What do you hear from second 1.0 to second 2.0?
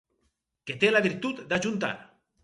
virtut d'ajuntar.